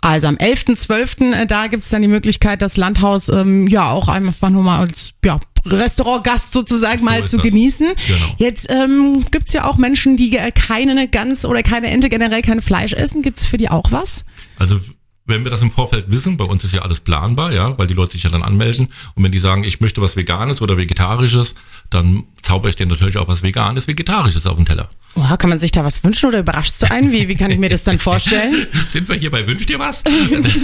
Also 0.00 0.28
am 0.28 0.36
11.12. 0.36 1.32
äh, 1.32 1.46
da 1.46 1.66
gibt's 1.66 1.88
dann 1.88 2.02
die 2.02 2.08
Möglichkeit, 2.08 2.62
das 2.62 2.76
Landhaus 2.76 3.28
ähm, 3.28 3.66
ja 3.66 3.90
auch 3.90 4.06
einfach 4.06 4.50
nur 4.50 4.62
mal 4.62 4.78
als 4.78 5.14
ja, 5.24 5.40
Restaurantgast 5.66 6.52
sozusagen 6.52 7.00
So 7.00 7.04
mal 7.04 7.26
zu 7.26 7.36
das. 7.36 7.44
genießen. 7.46 7.86
Genau. 8.06 8.34
Jetzt 8.38 8.66
ähm, 8.70 9.24
gibt's 9.30 9.52
ja 9.52 9.64
auch 9.64 9.76
Menschen, 9.76 10.16
die 10.16 10.30
keine 10.30 11.08
Gans 11.08 11.44
oder 11.44 11.62
keine 11.62 11.88
Ente, 11.88 12.08
generell 12.08 12.42
kein 12.42 12.62
Fleisch 12.62 12.92
essen. 12.92 13.22
Gibt's 13.22 13.46
für 13.46 13.56
die 13.56 13.68
auch 13.68 13.92
was? 13.92 14.24
Also 14.58 14.80
wenn 15.28 15.42
wir 15.42 15.50
das 15.50 15.60
im 15.60 15.72
Vorfeld 15.72 16.08
wissen, 16.08 16.36
bei 16.36 16.44
uns 16.44 16.62
ist 16.62 16.72
ja 16.72 16.82
alles 16.82 17.00
planbar, 17.00 17.52
ja, 17.52 17.76
weil 17.78 17.88
die 17.88 17.94
Leute 17.94 18.12
sich 18.12 18.22
ja 18.22 18.30
dann 18.30 18.42
anmelden. 18.42 18.88
Und 19.16 19.24
wenn 19.24 19.32
die 19.32 19.40
sagen, 19.40 19.64
ich 19.64 19.80
möchte 19.80 20.00
was 20.00 20.16
Veganes 20.16 20.62
oder 20.62 20.76
Vegetarisches, 20.76 21.56
dann 21.90 22.24
zauber 22.42 22.68
ich 22.68 22.76
denen 22.76 22.92
natürlich 22.92 23.18
auch 23.18 23.26
was 23.26 23.42
Veganes, 23.42 23.88
Vegetarisches 23.88 24.46
auf 24.46 24.54
den 24.56 24.66
Teller. 24.66 24.88
Oha, 25.16 25.36
kann 25.36 25.50
man 25.50 25.58
sich 25.58 25.72
da 25.72 25.84
was 25.84 26.04
wünschen 26.04 26.28
oder 26.28 26.38
überraschst 26.40 26.80
du 26.82 26.90
einen? 26.90 27.10
Wie, 27.10 27.26
wie 27.26 27.34
kann 27.34 27.50
ich 27.50 27.58
mir 27.58 27.68
das 27.70 27.82
dann 27.82 27.98
vorstellen? 27.98 28.68
Sind 28.88 29.08
wir 29.08 29.16
hier 29.16 29.30
bei 29.32 29.46
Wünsch 29.48 29.66
dir 29.66 29.80
was? 29.80 30.04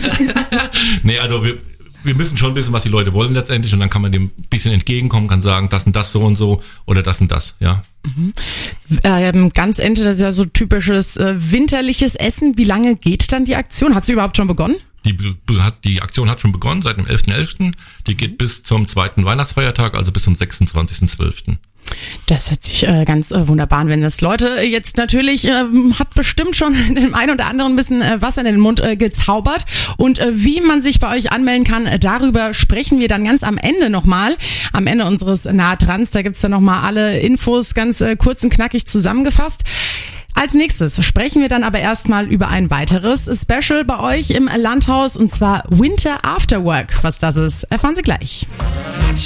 nee, 1.02 1.18
also 1.18 1.42
wir, 1.42 1.58
wir 2.04 2.14
müssen 2.14 2.36
schon 2.36 2.54
wissen, 2.54 2.72
was 2.72 2.82
die 2.82 2.88
Leute 2.88 3.12
wollen 3.12 3.34
letztendlich 3.34 3.72
und 3.72 3.80
dann 3.80 3.90
kann 3.90 4.02
man 4.02 4.12
dem 4.12 4.24
ein 4.24 4.46
bisschen 4.50 4.72
entgegenkommen, 4.72 5.28
kann 5.28 5.42
sagen, 5.42 5.68
das 5.70 5.84
und 5.86 5.96
das 5.96 6.12
so 6.12 6.22
und 6.22 6.36
so 6.36 6.62
oder 6.86 7.02
das 7.02 7.20
und 7.20 7.30
das, 7.30 7.54
ja. 7.60 7.82
Ähm, 9.04 9.50
ganz 9.50 9.78
Ente, 9.78 10.04
das 10.04 10.14
ist 10.16 10.22
ja 10.22 10.32
so 10.32 10.44
typisches 10.44 11.16
äh, 11.16 11.34
winterliches 11.38 12.16
Essen. 12.16 12.58
Wie 12.58 12.64
lange 12.64 12.96
geht 12.96 13.32
dann 13.32 13.44
die 13.44 13.56
Aktion? 13.56 13.94
Hat 13.94 14.06
sie 14.06 14.12
überhaupt 14.12 14.36
schon 14.36 14.48
begonnen? 14.48 14.76
Die, 15.04 15.16
hat, 15.60 15.84
die 15.84 16.00
Aktion 16.00 16.30
hat 16.30 16.40
schon 16.40 16.52
begonnen 16.52 16.82
seit 16.82 16.96
dem 16.96 17.06
11.11. 17.06 17.72
Die 18.06 18.16
geht 18.16 18.38
bis 18.38 18.62
zum 18.62 18.86
zweiten 18.86 19.24
Weihnachtsfeiertag, 19.24 19.94
also 19.94 20.12
bis 20.12 20.22
zum 20.24 20.34
26.12. 20.34 21.56
Das 22.26 22.50
hört 22.50 22.62
sich 22.62 22.86
äh, 22.86 23.04
ganz 23.04 23.32
äh, 23.32 23.48
wunderbar 23.48 23.80
an, 23.80 23.88
wenn 23.88 24.02
das 24.02 24.20
Leute 24.20 24.60
äh, 24.60 24.66
jetzt 24.66 24.96
natürlich 24.96 25.46
ähm, 25.46 25.98
hat 25.98 26.14
bestimmt 26.14 26.56
schon 26.56 26.74
dem 26.94 27.14
einen 27.14 27.32
oder 27.32 27.46
anderen 27.46 27.72
ein 27.72 27.76
bisschen 27.76 28.02
äh, 28.02 28.22
Wasser 28.22 28.40
in 28.42 28.46
den 28.46 28.60
Mund 28.60 28.80
äh, 28.80 28.96
gezaubert 28.96 29.66
und 29.96 30.18
äh, 30.18 30.30
wie 30.32 30.60
man 30.60 30.82
sich 30.82 31.00
bei 31.00 31.14
euch 31.14 31.32
anmelden 31.32 31.64
kann, 31.64 31.86
äh, 31.86 31.98
darüber 31.98 32.54
sprechen 32.54 33.00
wir 33.00 33.08
dann 33.08 33.24
ganz 33.24 33.42
am 33.42 33.58
Ende 33.58 33.90
nochmal. 33.90 34.36
Am 34.72 34.86
Ende 34.86 35.04
unseres 35.04 35.44
Nahtrans, 35.44 36.10
da 36.10 36.22
gibt's 36.22 36.40
dann 36.40 36.52
nochmal 36.52 36.84
alle 36.84 37.18
Infos 37.18 37.74
ganz 37.74 38.00
äh, 38.00 38.16
kurz 38.16 38.42
und 38.44 38.50
knackig 38.50 38.86
zusammengefasst. 38.86 39.64
Als 40.42 40.54
nächstes 40.54 41.04
sprechen 41.04 41.40
wir 41.40 41.48
dann 41.48 41.62
aber 41.62 41.78
erstmal 41.78 42.26
über 42.26 42.48
ein 42.48 42.68
weiteres 42.68 43.30
Special 43.40 43.84
bei 43.84 44.00
euch 44.00 44.30
im 44.30 44.50
Landhaus 44.52 45.16
und 45.16 45.32
zwar 45.32 45.62
Winter 45.68 46.18
After 46.24 46.64
Work. 46.64 46.98
Was 47.02 47.18
das 47.18 47.36
ist, 47.36 47.62
erfahren 47.70 47.94
Sie 47.94 48.02
gleich. 48.02 48.48
Oh. 48.50 49.20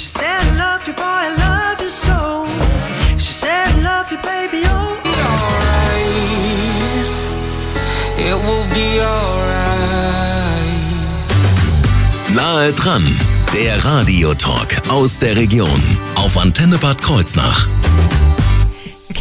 Nahe 12.35 12.73
dran, 12.73 13.19
der 13.55 13.83
Radiotalk 13.83 14.83
aus 14.89 15.17
der 15.17 15.35
Region 15.35 15.81
auf 16.13 16.37
Antenne 16.37 16.77
Bad 16.77 17.01
Kreuznach. 17.01 17.67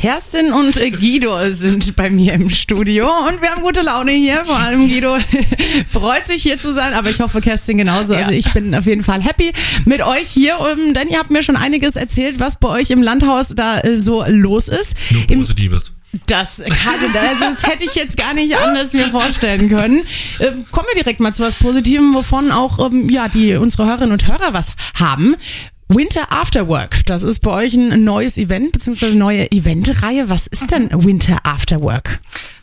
Kerstin 0.07 0.53
und 0.53 0.77
äh, 0.77 0.93
Guido 0.93 1.37
sind 1.51 1.97
bei 1.97 2.11
mir 2.11 2.35
im 2.35 2.49
Studio 2.49 3.11
und 3.27 3.43
wir 3.43 3.51
haben 3.51 3.61
gute 3.63 3.83
Laune 3.83 4.13
hier. 4.13 4.45
Vor 4.45 4.57
allem 4.57 4.89
Guido 4.89 5.17
freut 5.91 6.27
sich 6.29 6.45
hier 6.45 6.61
zu 6.61 6.73
sein, 6.73 6.95
aber 6.95 7.11
ich 7.11 7.19
hoffe 7.19 7.41
Kerstin 7.41 7.77
genauso. 7.79 8.15
Also 8.15 8.31
ich 8.31 8.53
bin 8.53 8.73
auf 8.77 8.87
jeden 8.87 9.03
Fall 9.03 9.21
happy 9.21 9.51
mit 9.85 10.03
euch 10.03 10.29
hier, 10.29 10.59
ähm, 10.61 10.95
denn 10.95 11.09
ihr 11.09 11.19
habt 11.19 11.33
mir 11.33 11.43
schon 11.43 11.57
einiges 11.57 11.97
erzählt, 11.97 12.39
was 12.39 12.61
bei 12.61 12.69
euch 12.69 12.93
im 12.93 13.03
Landhaus 13.03 13.49
da 13.57 13.81
äh, 13.81 13.99
so 13.99 14.25
los 14.29 14.69
ist. 14.69 14.95
Nur 15.11 15.29
Im, 15.29 15.41
Positives. 15.41 15.91
das 16.29 16.59
kann, 16.59 17.17
also 17.17 17.41
das 17.41 17.67
hätte 17.67 17.83
ich 17.83 17.97
jetzt 17.97 18.17
gar 18.17 18.33
nicht 18.33 18.57
anders 18.57 18.93
mir 18.93 19.09
vorstellen 19.11 19.69
können. 19.69 20.05
Ähm, 20.39 20.67
kommen 20.71 20.87
wir 20.87 21.03
direkt 21.03 21.19
mal 21.19 21.35
zu 21.35 21.43
was 21.43 21.57
Positivem, 21.57 22.15
wovon 22.15 22.53
auch 22.53 22.79
ähm, 22.93 23.09
ja 23.09 23.27
die 23.27 23.57
unsere 23.57 23.87
Hörerinnen 23.89 24.13
und 24.13 24.29
Hörer 24.29 24.53
was 24.53 24.69
haben. 24.95 25.35
Winter 25.89 26.33
After 26.33 26.67
Work, 26.67 27.07
das 27.07 27.23
ist 27.23 27.41
bei 27.41 27.51
euch 27.53 27.75
ein 27.75 28.03
neues 28.03 28.37
Event 28.39 28.73
beziehungsweise 28.73 29.13
eine 29.13 29.21
neue 29.21 29.53
Eventreihe. 29.53 30.29
Was 30.29 30.49
ist 30.49 30.73
denn 30.73 30.91
Winter 31.05 31.39
After 31.45 31.81
Work? 31.81 32.19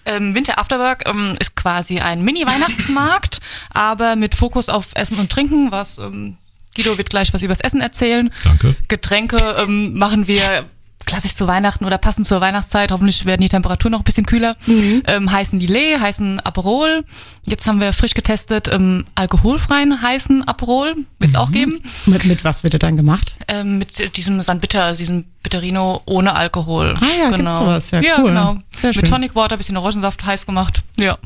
Ähm, 0.06 0.36
Winter 0.36 0.60
Afterwork 0.60 1.08
ähm, 1.08 1.38
ist 1.40 1.56
quasi 1.56 2.00
ein 2.00 2.26
Mini-Weihnachtsmarkt, 2.26 3.40
aber 3.74 4.18
mit 4.18 4.36
Fokus 4.36 4.68
auf 4.68 4.92
Essen 4.96 5.20
und 5.20 5.32
Trinken, 5.32 5.72
was 5.72 6.00
ähm, 6.00 6.38
Guido 6.76 6.98
wird 6.98 7.10
gleich 7.10 7.34
was 7.34 7.42
übers 7.42 7.62
Essen 7.62 7.80
erzählen. 7.80 8.30
Danke. 8.44 8.76
Getränke 8.90 9.38
ähm, 9.58 9.94
machen 9.94 10.28
wir 10.28 10.66
klassisch 11.06 11.36
zu 11.36 11.48
Weihnachten 11.48 11.86
oder 11.86 11.98
passend 11.98 12.28
zur 12.28 12.42
Weihnachtszeit, 12.42 12.92
hoffentlich 12.92 13.26
werden 13.26 13.42
die 13.42 13.50
Temperaturen 13.50 13.92
noch 13.92 14.00
ein 14.00 14.06
bisschen 14.06 14.26
kühler, 14.26 14.56
ähm, 14.68 15.32
heißen 15.32 15.60
Lillet, 15.60 16.00
heißen 16.00 16.40
Aperol. 16.40 17.04
Jetzt 17.46 17.68
haben 17.68 17.82
wir 17.82 17.94
frisch 17.94 18.14
getestet 18.14 18.70
ähm, 18.72 19.06
alkoholfreien 19.16 20.02
heißen 20.02 20.48
Aperol, 20.48 20.96
wird 21.20 21.32
es 21.32 21.36
auch 21.36 21.52
geben. 21.52 21.82
Mit, 22.06 22.26
mit 22.26 22.44
was 22.44 22.64
wird 22.64 22.74
er 22.74 22.80
dann 22.80 22.98
gemacht? 22.98 23.36
Ähm, 23.48 23.80
mit 23.80 24.18
diesem 24.18 24.42
San 24.42 24.60
Bitter, 24.60 24.94
diesem 24.94 25.26
Bitterino 25.44 26.02
ohne 26.06 26.36
Alkohol. 26.36 26.96
Ah 27.00 27.06
ja, 27.20 27.30
gibt's 27.36 27.58
sowas. 27.58 27.92
Ja, 27.92 28.02
ja 28.02 28.16
cool. 28.20 28.30
genau. 28.30 28.58
Sehr 28.76 28.94
schön. 28.94 29.02
Mit 29.02 29.12
Tonic 29.12 29.36
Water, 29.36 29.58
bisschen 29.58 29.78
Orangensaft 29.78 30.26
heiß 30.26 30.46
gemacht. 30.46 30.82
Ja. 30.98 31.18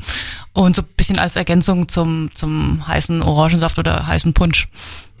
Und 0.52 0.74
so 0.74 0.82
ein 0.82 0.88
bisschen 0.96 1.18
als 1.18 1.36
Ergänzung 1.36 1.88
zum, 1.88 2.30
zum 2.34 2.86
heißen 2.86 3.22
Orangensaft 3.22 3.78
oder 3.78 4.06
heißen 4.06 4.34
Punsch. 4.34 4.66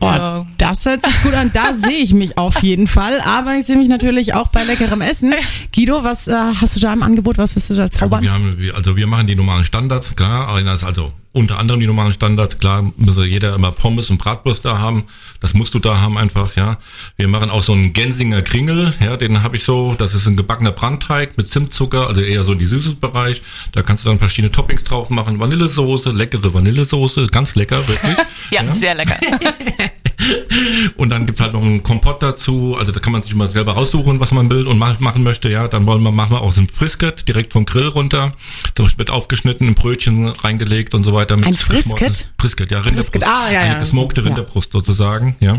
Oh, 0.00 0.06
Ja. 0.06 0.46
Das 0.58 0.84
hört 0.86 1.04
sich 1.04 1.22
gut 1.22 1.34
an. 1.34 1.50
Da 1.52 1.74
sehe 1.74 1.98
ich 1.98 2.12
mich 2.14 2.36
auf 2.38 2.62
jeden 2.62 2.86
Fall. 2.86 3.20
Aber 3.20 3.54
ich 3.56 3.66
sehe 3.66 3.76
mich 3.76 3.88
natürlich 3.88 4.34
auch 4.34 4.48
bei 4.48 4.64
leckerem 4.64 5.00
Essen. 5.00 5.34
Guido, 5.74 6.04
was 6.04 6.28
äh, 6.28 6.34
hast 6.60 6.76
du 6.76 6.80
da 6.80 6.92
im 6.92 7.02
Angebot? 7.02 7.38
Was 7.38 7.56
wirst 7.56 7.70
du 7.70 7.74
da 7.74 7.90
zaubern? 7.90 8.22
wir 8.22 8.32
haben, 8.32 8.56
also 8.74 8.96
wir 8.96 9.06
machen 9.06 9.26
die 9.26 9.34
normalen 9.34 9.64
Standards, 9.64 10.14
klar. 10.16 10.54
Einer 10.54 10.74
ist 10.74 10.84
also 10.84 11.12
unter 11.32 11.58
anderem 11.58 11.80
die 11.80 11.86
normalen 11.86 12.12
Standards, 12.12 12.58
klar, 12.58 12.90
muss 12.96 13.16
jeder 13.18 13.54
immer 13.54 13.70
Pommes 13.70 14.10
und 14.10 14.18
Bratwurst 14.18 14.64
da 14.64 14.78
haben. 14.78 15.04
Das 15.40 15.54
musst 15.54 15.74
du 15.74 15.78
da 15.78 16.00
haben 16.00 16.18
einfach, 16.18 16.56
ja. 16.56 16.78
Wir 17.16 17.28
machen 17.28 17.50
auch 17.50 17.62
so 17.62 17.72
einen 17.72 17.92
Gensinger 17.92 18.42
Kringel, 18.42 18.94
ja, 19.00 19.16
den 19.16 19.42
habe 19.42 19.56
ich 19.56 19.64
so, 19.64 19.94
das 19.96 20.14
ist 20.14 20.26
ein 20.26 20.36
gebackener 20.36 20.72
Brandteig 20.72 21.36
mit 21.36 21.50
Zimtzucker, 21.50 22.06
also 22.08 22.20
eher 22.22 22.44
so 22.44 22.54
die 22.54 22.66
süßes 22.66 22.94
Bereich. 22.96 23.42
Da 23.72 23.82
kannst 23.82 24.04
du 24.04 24.08
dann 24.08 24.18
verschiedene 24.18 24.50
Toppings 24.50 24.84
drauf 24.84 25.10
machen, 25.10 25.38
Vanillesoße, 25.38 26.10
leckere 26.10 26.52
Vanillesoße, 26.52 27.28
ganz 27.28 27.54
lecker, 27.54 27.86
wirklich. 27.86 28.16
Ja, 28.50 28.72
sehr 28.72 28.94
lecker. 28.94 29.16
Und 30.96 31.10
dann 31.10 31.26
gibt's 31.26 31.40
halt 31.40 31.52
noch 31.52 31.62
einen 31.62 31.82
Kompott 31.82 32.22
dazu. 32.22 32.76
Also 32.78 32.92
da 32.92 33.00
kann 33.00 33.12
man 33.12 33.22
sich 33.22 33.34
mal 33.34 33.48
selber 33.48 33.72
raussuchen, 33.72 34.20
was 34.20 34.32
man 34.32 34.50
will 34.50 34.66
und 34.66 34.78
ma- 34.78 34.96
machen 34.98 35.22
möchte. 35.22 35.48
Ja, 35.50 35.68
dann 35.68 35.86
wollen 35.86 36.02
wir, 36.02 36.10
machen 36.12 36.32
wir 36.32 36.40
auch 36.40 36.52
so 36.52 36.60
ein 36.60 36.68
Frisket 36.68 37.28
direkt 37.28 37.52
vom 37.52 37.64
Grill 37.66 37.88
runter. 37.88 38.32
Das 38.74 38.98
wird 38.98 39.10
aufgeschnitten, 39.10 39.66
in 39.68 39.74
Brötchen 39.74 40.26
reingelegt 40.28 40.94
und 40.94 41.04
so 41.04 41.12
weiter. 41.14 41.36
Mit 41.36 41.46
Ein 41.46 41.54
Frisket? 41.54 42.28
Frisket, 42.38 42.70
ja, 42.70 42.78
Rinderbrust. 42.78 43.12
Frisket, 43.12 43.24
ah, 43.28 43.50
ja, 43.50 43.60
Eine 43.60 43.72
ja. 43.74 43.78
gesmokte 43.78 44.20
Ja. 44.20 44.26
Rinderbrust 44.28 44.72
sozusagen, 44.72 45.36
ja. 45.40 45.58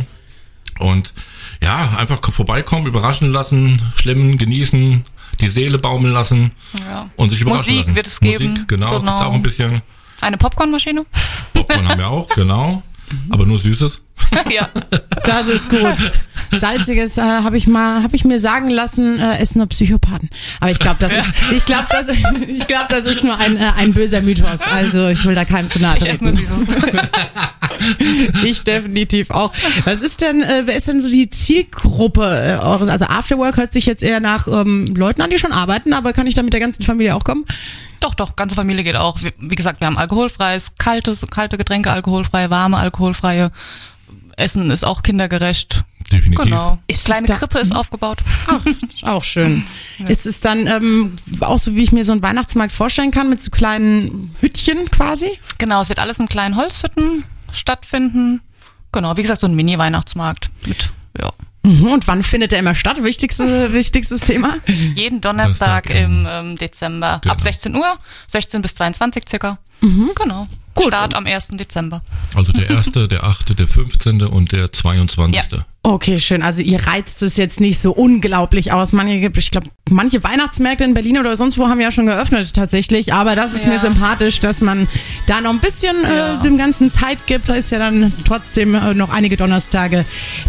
Und 0.79 1.13
ja, 1.61 1.95
einfach 1.97 2.19
vorbeikommen, 2.31 2.87
überraschen 2.87 3.31
lassen, 3.31 3.81
schlemmen, 3.95 4.37
genießen, 4.37 5.03
die 5.41 5.47
Seele 5.49 5.77
baumeln 5.77 6.13
lassen 6.13 6.51
Ja. 6.87 7.09
und 7.17 7.29
sich 7.31 7.41
überraschen 7.41 7.65
Musik 7.73 7.85
lassen. 7.87 7.95
wird 7.95 8.07
es 8.07 8.19
geben. 8.19 8.51
Musik, 8.51 8.67
genau, 8.67 8.99
Genau. 8.99 9.11
gibt's 9.11 9.21
auch 9.21 9.33
ein 9.33 9.41
bisschen. 9.41 9.81
Eine 10.21 10.37
Popcornmaschine? 10.37 11.05
Popcorn 11.53 11.87
haben 11.87 11.97
wir 11.99 12.07
auch, 12.09 12.29
genau. 12.29 12.83
Aber 13.29 13.45
nur 13.45 13.59
Süßes. 13.59 14.01
ja. 14.49 14.69
Das 15.25 15.47
ist 15.47 15.69
gut. 15.69 16.11
Salziges 16.51 17.17
äh, 17.17 17.21
habe 17.21 17.57
ich 17.57 17.67
mal, 17.67 18.01
habe 18.03 18.15
ich 18.15 18.25
mir 18.25 18.39
sagen 18.39 18.69
lassen, 18.69 19.19
äh, 19.19 19.37
essen 19.37 19.59
nur 19.59 19.67
Psychopathen. 19.67 20.29
Aber 20.59 20.71
ich 20.71 20.79
glaube, 20.79 20.97
das 20.99 21.13
ist, 21.13 21.29
ich 21.51 21.65
glaube, 21.65 21.87
das, 21.89 22.07
ich 22.47 22.67
glaube, 22.67 22.87
das 22.89 23.05
ist 23.05 23.23
nur 23.23 23.37
ein, 23.37 23.57
äh, 23.57 23.71
ein 23.77 23.93
böser 23.93 24.21
Mythos. 24.21 24.61
Also 24.61 25.07
ich 25.09 25.23
will 25.25 25.35
da 25.35 25.45
keinem 25.45 25.69
zu 25.69 25.79
nahe 25.79 25.97
Ich 25.97 26.07
esse 26.07 26.23
nur 26.23 26.33
treten. 26.33 26.47
Süßes. 26.47 28.43
Ich 28.43 28.63
definitiv 28.63 29.29
auch. 29.31 29.53
Was 29.85 30.01
ist 30.01 30.21
denn, 30.21 30.41
äh, 30.41 30.63
wer 30.65 30.75
ist 30.75 30.87
denn 30.87 31.01
so 31.01 31.09
die 31.09 31.29
Zielgruppe 31.29 32.23
äh, 32.23 32.63
eures? 32.63 32.89
Also 32.89 33.05
Afterwork 33.05 33.57
hört 33.57 33.73
sich 33.73 33.85
jetzt 33.85 34.03
eher 34.03 34.19
nach 34.19 34.47
ähm, 34.47 34.93
Leuten 34.95 35.21
an, 35.21 35.29
die 35.29 35.37
schon 35.37 35.51
arbeiten, 35.51 35.93
aber 35.93 36.13
kann 36.13 36.27
ich 36.27 36.33
da 36.33 36.43
mit 36.43 36.53
der 36.53 36.59
ganzen 36.59 36.83
Familie 36.83 37.15
auch 37.15 37.23
kommen? 37.23 37.45
Doch, 37.99 38.15
doch, 38.15 38.35
ganze 38.35 38.55
Familie 38.55 38.83
geht 38.83 38.95
auch. 38.95 39.21
Wie, 39.21 39.33
wie 39.39 39.55
gesagt, 39.55 39.81
wir 39.81 39.87
haben 39.87 39.97
alkoholfreies, 39.97 40.73
kaltes, 40.77 41.25
kalte 41.29 41.57
Getränke, 41.57 41.91
alkoholfreie, 41.91 42.49
warme, 42.49 42.77
alkoholfreie. 42.77 43.51
Essen 44.39 44.71
ist 44.71 44.83
auch 44.85 45.03
kindergerecht. 45.03 45.83
Definitiv. 46.11 46.45
Genau. 46.45 46.79
Ist 46.87 47.05
Kleine 47.05 47.27
da- 47.27 47.35
Krippe 47.35 47.59
ist 47.59 47.75
aufgebaut. 47.75 48.19
Auch 49.03 49.23
schön. 49.23 49.63
Ist 50.07 50.25
es 50.25 50.39
dann 50.41 50.65
ähm, 50.65 51.15
auch 51.41 51.59
so, 51.59 51.75
wie 51.75 51.83
ich 51.83 51.91
mir 51.91 52.03
so 52.05 52.13
einen 52.13 52.21
Weihnachtsmarkt 52.23 52.71
vorstellen 52.71 53.11
kann, 53.11 53.29
mit 53.29 53.43
so 53.43 53.51
kleinen 53.51 54.35
Hüttchen 54.39 54.89
quasi? 54.89 55.29
Genau, 55.59 55.81
es 55.81 55.89
wird 55.89 55.99
alles 55.99 56.19
in 56.19 56.27
kleinen 56.27 56.55
Holzhütten 56.55 57.25
stattfinden. 57.51 58.41
Genau, 58.91 59.15
wie 59.17 59.21
gesagt, 59.21 59.41
so 59.41 59.47
ein 59.47 59.53
Mini-Weihnachtsmarkt 59.55 60.49
mit, 60.65 60.89
ja. 61.19 61.31
Mhm, 61.63 61.87
Und 61.87 62.07
wann 62.07 62.23
findet 62.23 62.53
der 62.53 62.59
immer 62.59 62.73
statt? 62.73 63.03
Wichtigste, 63.03 63.71
wichtigstes 63.73 64.21
Thema? 64.21 64.55
Jeden 64.95 65.21
Donnerstag 65.21 65.83
Donnerstag 65.83 65.89
im 65.89 66.21
im- 66.21 66.27
ähm, 66.27 66.55
Dezember 66.55 67.19
Genau. 67.21 67.33
ab 67.33 67.41
16 67.41 67.75
Uhr, 67.75 67.97
16 68.29 68.61
bis 68.61 68.73
22 68.75 69.23
circa. 69.29 69.59
Genau. 69.81 70.47
Start 70.87 71.15
am 71.15 71.25
1. 71.25 71.49
Dezember. 71.53 72.01
Also 72.35 72.51
der 72.51 72.69
erste, 72.69 73.07
der 73.07 73.23
achte, 73.23 73.55
der 73.55 73.67
15. 73.67 74.21
und 74.23 74.51
der 74.51 74.71
22. 74.71 75.51
Ja. 75.51 75.65
Okay, 75.81 76.19
schön. 76.19 76.43
Also 76.43 76.61
ihr 76.61 76.85
reizt 76.87 77.21
es 77.23 77.37
jetzt 77.37 77.59
nicht 77.61 77.79
so 77.79 77.91
unglaublich 77.91 78.73
aus. 78.73 78.91
Manche, 78.91 79.19
gibt- 79.21 79.37
ich 79.37 79.49
glaube, 79.49 79.67
manche 79.89 80.21
Weihnachtsmärkte 80.23 80.83
in 80.83 80.93
Berlin 80.93 81.17
oder 81.17 81.37
sonst 81.37 81.57
wo 81.57 81.67
haben 81.69 81.79
ja 81.79 81.89
schon 81.89 82.05
geöffnet 82.05 82.53
tatsächlich. 82.53 83.13
Aber 83.13 83.35
das 83.35 83.53
ist 83.53 83.63
Ja. 83.65 83.71
mir 83.71 83.79
sympathisch, 83.79 84.39
dass 84.41 84.59
man 84.61 84.87
da 85.25 85.39
noch 85.39 85.51
ein 85.51 85.59
bisschen 85.59 85.95
Ja. 86.03 86.35
äh, 86.39 86.41
dem 86.41 86.57
Ganzen 86.57 86.91
Zeit 86.91 87.25
gibt. 87.27 87.47
Da 87.47 87.55
ist 87.55 87.71
ja 87.71 87.79
dann 87.79 88.11
trotzdem 88.25 88.75
äh, 88.75 88.93
noch 88.93 89.09
einige 89.09 89.37
Donnerstage, 89.37 90.03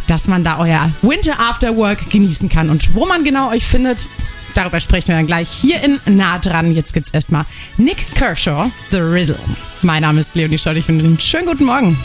dass 0.09 0.27
man 0.27 0.43
da 0.43 0.59
euer 0.59 0.91
Winter 1.03 1.39
After 1.39 1.77
Work 1.77 2.11
genießen 2.11 2.49
kann. 2.49 2.69
Und 2.69 2.95
wo 2.95 3.07
man 3.07 3.23
genau 3.23 3.51
euch 3.51 3.65
findet, 3.65 4.09
darüber 4.55 4.81
sprechen 4.81 5.09
wir 5.09 5.17
dann 5.17 5.27
gleich 5.27 5.49
hier 5.49 5.83
in 5.83 6.01
Nah 6.17 6.39
dran. 6.39 6.75
Jetzt 6.75 6.93
gibt's 6.93 7.11
erstmal 7.11 7.45
Nick 7.77 8.07
Kershaw, 8.15 8.71
The 8.91 8.99
Riddle. 8.99 9.39
Mein 9.83 10.03
Name 10.03 10.21
ist 10.21 10.35
Leonie 10.35 10.59
Schott. 10.59 10.77
Ich 10.77 10.89
wünsche 10.89 11.05
Ihnen 11.05 11.15
einen 11.15 11.21
schönen 11.21 11.47
guten 11.47 11.65
Morgen. 11.65 11.97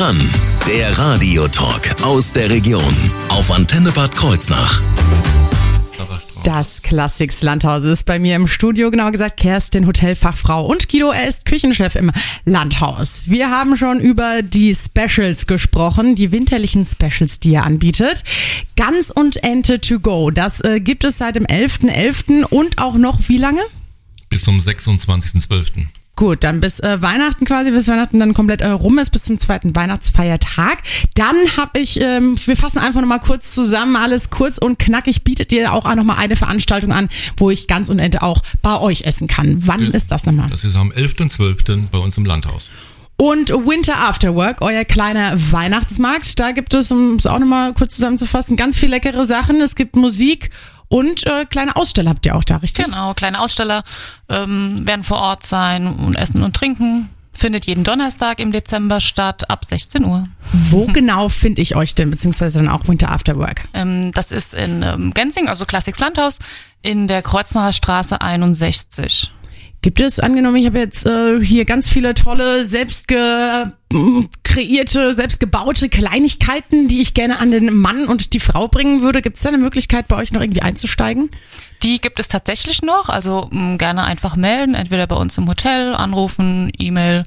Dran, 0.00 0.18
der 0.66 0.96
Radiotalk 0.96 2.02
aus 2.02 2.32
der 2.32 2.48
Region 2.48 2.96
auf 3.28 3.50
Antenne 3.50 3.92
Bad 3.92 4.14
Kreuznach. 4.14 4.80
Das 6.42 6.80
Classics 6.80 7.42
Landhaus 7.42 7.84
ist 7.84 8.06
bei 8.06 8.18
mir 8.18 8.34
im 8.34 8.46
Studio, 8.46 8.90
genauer 8.90 9.12
gesagt 9.12 9.36
Kerstin, 9.38 9.86
Hotelfachfrau 9.86 10.64
und 10.64 10.88
Guido, 10.88 11.10
er 11.10 11.28
ist 11.28 11.44
Küchenchef 11.44 11.96
im 11.96 12.12
Landhaus. 12.46 13.24
Wir 13.26 13.50
haben 13.50 13.76
schon 13.76 14.00
über 14.00 14.40
die 14.40 14.74
Specials 14.74 15.46
gesprochen, 15.46 16.14
die 16.14 16.32
winterlichen 16.32 16.86
Specials, 16.86 17.38
die 17.38 17.50
ihr 17.50 17.64
anbietet. 17.64 18.24
Gans 18.76 19.10
und 19.10 19.44
Ente 19.44 19.82
to 19.82 20.00
go, 20.00 20.30
das 20.30 20.62
äh, 20.62 20.80
gibt 20.80 21.04
es 21.04 21.18
seit 21.18 21.36
dem 21.36 21.44
11.11. 21.44 22.44
und 22.44 22.78
auch 22.78 22.94
noch 22.94 23.28
wie 23.28 23.36
lange? 23.36 23.60
Bis 24.30 24.44
zum 24.44 24.60
26.12. 24.60 25.88
Gut, 26.20 26.44
dann 26.44 26.60
bis 26.60 26.80
äh, 26.80 27.00
Weihnachten 27.00 27.46
quasi, 27.46 27.70
bis 27.70 27.88
Weihnachten 27.88 28.18
dann 28.20 28.34
komplett 28.34 28.60
äh, 28.60 28.66
rum 28.66 28.98
ist, 28.98 29.08
bis 29.08 29.22
zum 29.22 29.38
zweiten 29.40 29.74
Weihnachtsfeiertag. 29.74 30.82
Dann 31.14 31.34
habe 31.56 31.80
ich, 31.80 31.98
ähm, 31.98 32.36
wir 32.44 32.58
fassen 32.58 32.76
einfach 32.78 33.00
nochmal 33.00 33.20
kurz 33.20 33.54
zusammen, 33.54 33.96
alles 33.96 34.28
kurz 34.28 34.58
und 34.58 34.78
knackig, 34.78 35.24
bietet 35.24 35.50
dir 35.50 35.72
auch 35.72 35.86
nochmal 35.94 36.18
eine 36.18 36.36
Veranstaltung 36.36 36.92
an, 36.92 37.08
wo 37.38 37.48
ich 37.48 37.68
Gans 37.68 37.88
und 37.88 37.98
Ente 37.98 38.20
auch 38.22 38.42
bei 38.60 38.78
euch 38.78 39.06
essen 39.06 39.28
kann. 39.28 39.66
Wann 39.66 39.80
Ja. 39.82 39.90
ist 39.92 40.10
das 40.12 40.26
nochmal? 40.26 40.50
Das 40.50 40.62
ist 40.62 40.76
am 40.76 40.90
11.12. 40.90 41.84
bei 41.90 41.96
uns 41.96 42.18
im 42.18 42.26
Landhaus. 42.26 42.70
Und 43.16 43.48
Winter 43.48 43.96
After 43.98 44.34
Work, 44.34 44.60
euer 44.60 44.84
kleiner 44.84 45.32
Weihnachtsmarkt. 45.52 46.38
Da 46.38 46.50
gibt 46.50 46.74
es, 46.74 46.92
um 46.92 47.14
es 47.14 47.24
auch 47.26 47.38
nochmal 47.38 47.72
kurz 47.72 47.94
zusammenzufassen, 47.94 48.58
ganz 48.58 48.76
viel 48.76 48.90
leckere 48.90 49.24
Sachen. 49.24 49.62
Es 49.62 49.74
gibt 49.74 49.96
Musik 49.96 50.50
und 50.90 51.24
äh, 51.24 51.44
kleine 51.44 51.76
Aussteller 51.76 52.10
habt 52.10 52.26
ihr 52.26 52.34
auch 52.34 52.42
da, 52.42 52.56
richtig? 52.56 52.86
Genau, 52.86 53.14
kleine 53.14 53.40
Aussteller 53.40 53.84
ähm, 54.28 54.74
werden 54.84 55.04
vor 55.04 55.18
Ort 55.18 55.44
sein 55.44 55.86
und 55.86 56.16
essen 56.16 56.42
und 56.42 56.56
trinken. 56.56 57.08
Findet 57.32 57.64
jeden 57.66 57.84
Donnerstag 57.84 58.40
im 58.40 58.50
Dezember 58.50 59.00
statt, 59.00 59.48
ab 59.48 59.64
16 59.64 60.04
Uhr. 60.04 60.26
Wo 60.52 60.86
genau 60.92 61.28
finde 61.28 61.62
ich 61.62 61.76
euch 61.76 61.94
denn, 61.94 62.10
beziehungsweise 62.10 62.58
dann 62.58 62.68
auch 62.68 62.88
Winter 62.88 63.12
After 63.12 63.36
Work? 63.36 63.68
Ähm, 63.72 64.10
das 64.10 64.32
ist 64.32 64.52
in 64.52 64.82
ähm, 64.82 65.14
Gensing, 65.14 65.48
also 65.48 65.64
Classics 65.64 66.00
Landhaus, 66.00 66.40
in 66.82 67.06
der 67.06 67.22
Kreuznacher 67.22 67.72
Straße 67.72 68.20
61. 68.20 69.30
Gibt 69.82 70.00
es, 70.00 70.20
angenommen, 70.20 70.56
ich 70.56 70.66
habe 70.66 70.78
jetzt 70.78 71.06
äh, 71.06 71.42
hier 71.42 71.64
ganz 71.64 71.88
viele 71.88 72.12
tolle, 72.14 72.66
selbst 72.66 73.08
kreierte, 73.08 73.72
selbst 75.14 75.40
gebaute 75.40 75.88
Kleinigkeiten, 75.88 76.86
die 76.86 77.00
ich 77.00 77.14
gerne 77.14 77.38
an 77.38 77.50
den 77.50 77.74
Mann 77.74 78.06
und 78.06 78.34
die 78.34 78.40
Frau 78.40 78.68
bringen 78.68 79.02
würde. 79.02 79.22
Gibt 79.22 79.38
es 79.38 79.42
da 79.42 79.48
eine 79.48 79.58
Möglichkeit, 79.58 80.06
bei 80.06 80.16
euch 80.16 80.32
noch 80.32 80.42
irgendwie 80.42 80.62
einzusteigen? 80.62 81.30
Die 81.82 82.00
gibt 82.00 82.20
es 82.20 82.28
tatsächlich 82.28 82.82
noch, 82.82 83.08
also 83.08 83.48
mh, 83.50 83.76
gerne 83.76 84.04
einfach 84.04 84.36
melden, 84.36 84.74
entweder 84.74 85.06
bei 85.06 85.16
uns 85.16 85.38
im 85.38 85.48
Hotel, 85.48 85.94
anrufen, 85.94 86.70
E-Mail. 86.78 87.24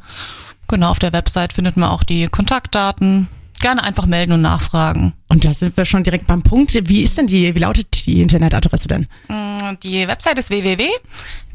Genau, 0.67 0.91
auf 0.91 0.99
der 0.99 1.13
Website 1.13 1.53
findet 1.53 1.75
man 1.75 1.89
auch 1.89 2.03
die 2.03 2.27
Kontaktdaten. 2.27 3.29
Gerne 3.61 3.83
einfach 3.83 4.05
melden 4.05 4.33
und 4.33 4.41
nachfragen. 4.41 5.13
Und 5.29 5.45
da 5.45 5.53
sind 5.53 5.77
wir 5.77 5.85
schon 5.85 6.03
direkt 6.03 6.27
beim 6.27 6.43
Punkt. 6.43 6.77
Wie 6.89 7.01
ist 7.01 7.17
denn 7.17 7.27
die, 7.27 7.55
wie 7.55 7.59
lautet 7.59 8.05
die 8.05 8.21
Internetadresse 8.21 8.89
denn? 8.89 9.07
Mm, 9.29 9.77
Die 9.81 10.05
Website 10.05 10.37
ist 10.37 10.49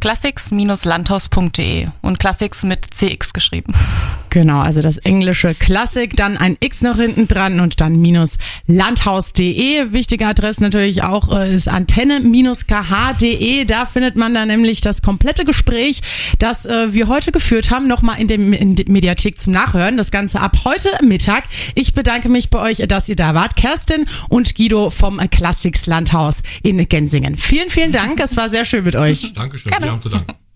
classics-landhaus.de 0.01 1.89
und 2.03 2.19
Classics 2.19 2.63
mit 2.63 2.87
CX 2.93 3.33
geschrieben. 3.33 3.75
Genau, 4.31 4.61
also 4.61 4.81
das 4.83 4.99
englische 4.99 5.55
Klassik, 5.55 6.15
dann 6.17 6.37
ein 6.37 6.59
X 6.61 6.83
noch 6.83 6.97
hinten 6.97 7.29
dran 7.29 7.61
und 7.61 7.81
dann 7.81 7.99
minus 8.01 8.37
landhaus.de. 8.67 9.93
Wichtige 9.93 10.27
Adresse 10.27 10.63
natürlich 10.63 11.03
auch 11.03 11.35
äh, 11.35 11.55
ist 11.55 11.69
antenne-kh.de. 11.69 13.65
Da 13.65 13.87
findet 13.87 14.17
man 14.17 14.35
dann 14.35 14.49
nämlich 14.49 14.81
das 14.83 15.01
komplette 15.03 15.45
Gespräch, 15.45 16.01
das 16.39 16.67
äh, 16.67 16.93
wir 16.93 17.09
heute 17.09 17.33
geführt 17.33 17.71
haben, 17.71 17.87
nochmal 17.87 18.21
in, 18.21 18.29
dem, 18.29 18.53
in 18.53 18.77
der 18.77 18.85
Mediathek 18.89 19.41
zum 19.41 19.55
Nachhören. 19.55 19.97
Das 19.97 20.11
Ganze 20.11 20.41
ab 20.41 20.59
heute 20.65 20.91
Mittag. 21.03 21.45
Ich 21.75 21.95
bedanke 21.95 22.29
mich 22.29 22.51
bei 22.51 22.61
euch, 22.61 22.79
dass 22.87 23.09
ihr 23.09 23.17
da 23.17 23.35
wart. 23.35 23.57
Kerstin 23.57 24.07
und 24.29 24.55
Guido 24.55 24.91
vom 24.91 25.19
Classics 25.31 25.87
Landhaus 25.87 26.43
in 26.63 26.87
Gensingen. 26.89 27.37
Vielen, 27.37 27.71
vielen 27.71 27.93
Dank. 27.93 28.21
Es 28.21 28.37
war 28.37 28.51
sehr 28.51 28.67
schön 28.67 28.85
mit 28.85 28.95
euch. 28.97 29.33
Dankeschön. 29.33 29.71
Gerne. 29.71 29.88
Wir 29.89 29.93
haben 29.93 30.03
zu 30.03 30.11
danken. 30.11 30.48